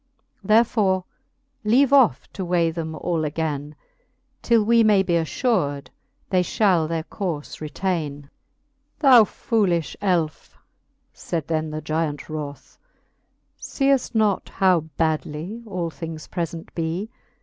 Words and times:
Therefore 0.43 1.03
leave 1.63 1.93
off 1.93 2.27
to 2.33 2.43
weigh 2.43 2.71
them 2.71 2.95
all 2.95 3.23
againe, 3.23 3.75
Till 4.41 4.63
we 4.65 4.83
may 4.83 5.03
be 5.03 5.13
affur'd 5.13 5.91
they 6.31 6.41
fhall 6.41 6.89
their 6.89 7.03
courfe 7.03 7.61
retaine. 7.61 8.21
XXXVII. 8.23 8.29
Thou 9.01 9.23
foolifhe 9.25 9.95
elfe, 10.01 10.57
faid 11.13 11.45
then 11.45 11.69
the 11.69 11.81
gyant 11.83 12.29
wroth, 12.29 12.79
Seeft 13.59 14.15
not 14.15 14.49
how 14.49 14.79
badly 14.97 15.61
all 15.67 15.91
things 15.91 16.25
prefent 16.27 16.73
bee. 16.73 17.11